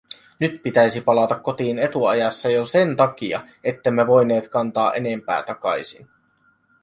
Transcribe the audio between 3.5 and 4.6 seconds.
ettemme voineet